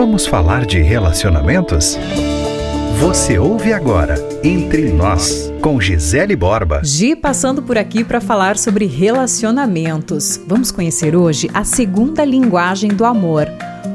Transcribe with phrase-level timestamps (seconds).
[0.00, 1.98] Vamos falar de relacionamentos?
[2.98, 6.80] Você ouve agora Entre Nós, com Gisele Borba.
[6.82, 10.40] Gi passando por aqui para falar sobre relacionamentos.
[10.46, 13.46] Vamos conhecer hoje a segunda linguagem do amor.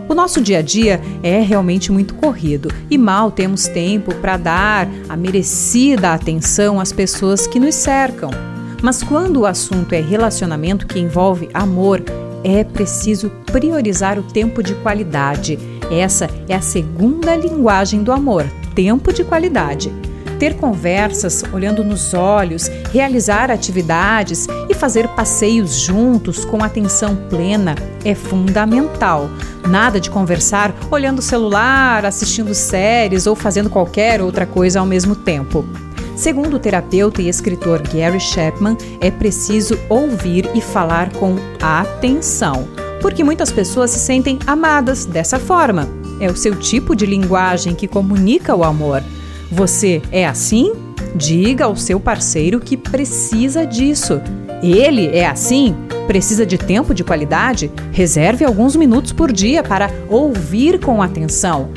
[0.08, 4.88] O nosso dia a dia é realmente muito corrido e mal temos tempo para dar
[5.10, 8.30] a merecida atenção às pessoas que nos cercam.
[8.80, 12.04] Mas quando o assunto é relacionamento que envolve amor,
[12.44, 15.58] é preciso priorizar o tempo de qualidade.
[15.92, 19.92] Essa é a segunda linguagem do amor, tempo de qualidade.
[20.40, 28.14] Ter conversas olhando nos olhos, realizar atividades e fazer passeios juntos com atenção plena é
[28.14, 29.30] fundamental.
[29.68, 35.16] Nada de conversar olhando o celular, assistindo séries ou fazendo qualquer outra coisa ao mesmo
[35.16, 35.66] tempo.
[36.16, 42.68] Segundo o terapeuta e escritor Gary Chapman, é preciso ouvir e falar com atenção,
[43.06, 45.88] porque muitas pessoas se sentem amadas dessa forma.
[46.20, 49.04] É o seu tipo de linguagem que comunica o amor.
[49.52, 50.74] Você é assim?
[51.14, 54.20] Diga ao seu parceiro que precisa disso.
[54.64, 55.76] Ele é assim?
[56.08, 57.72] Precisa de tempo de qualidade?
[57.92, 61.70] Reserve alguns minutos por dia para ouvir com atenção.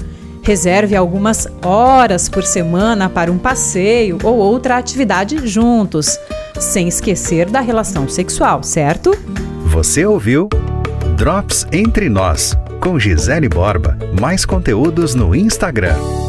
[0.43, 6.19] Reserve algumas horas por semana para um passeio ou outra atividade juntos,
[6.59, 9.11] sem esquecer da relação sexual, certo?
[9.67, 10.49] Você ouviu
[11.19, 13.99] Drops Entre Nós, com Gisele Borba.
[14.21, 16.28] Mais conteúdos no Instagram